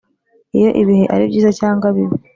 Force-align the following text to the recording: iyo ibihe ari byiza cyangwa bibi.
iyo 0.57 0.69
ibihe 0.81 1.05
ari 1.13 1.23
byiza 1.29 1.49
cyangwa 1.59 1.87
bibi. 1.95 2.15